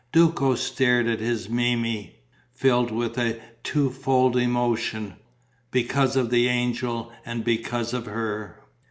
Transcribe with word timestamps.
Duco 0.11 0.55
stared 0.55 1.05
at 1.05 1.19
his 1.19 1.47
Memmi, 1.47 2.13
filled 2.55 2.89
with 2.89 3.19
a 3.19 3.39
two 3.61 3.91
fold 3.91 4.35
emotion, 4.35 5.13
because 5.69 6.15
of 6.15 6.31
the 6.31 6.47
angel 6.47 7.11
and 7.23 7.43
because 7.43 7.93
of 7.93 8.07
her. 8.07 8.63